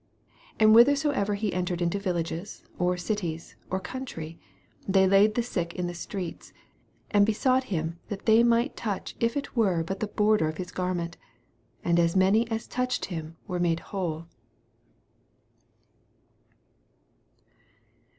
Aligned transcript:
56 0.53 0.55
And 0.63 0.71
whithersoever 0.73 1.35
he 1.35 1.53
entered, 1.53 1.79
into 1.79 1.99
villages, 1.99 2.63
or 2.79 2.97
cities, 2.97 3.55
or 3.69 3.79
country, 3.79 4.39
they 4.87 5.05
laid 5.07 5.35
the 5.35 5.43
sick 5.43 5.75
in 5.75 5.85
the 5.85 5.93
streets, 5.93 6.53
and 7.11 7.23
besought 7.23 7.65
him 7.65 7.99
that 8.09 8.25
they 8.25 8.41
might 8.41 8.75
touch 8.75 9.15
if 9.19 9.37
it 9.37 9.55
were 9.55 9.83
but 9.83 9.99
the 9.99 10.07
border 10.07 10.47
of 10.47 10.57
his 10.57 10.71
gar 10.71 10.95
ment: 10.95 11.17
and 11.85 11.99
as 11.99 12.15
many 12.15 12.49
as 12.49 12.65
touched 12.67 13.05
him 13.13 13.37
were 13.47 13.59
made 13.59 13.81
whole. 13.93 14.25